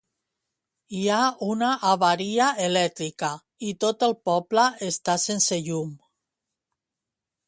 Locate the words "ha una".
1.09-1.67